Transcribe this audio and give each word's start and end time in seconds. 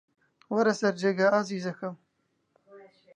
وەرەوە 0.53 0.75
سەر 0.79 0.93
جێگا، 1.01 1.27
ئازیزەکەم. 1.33 1.95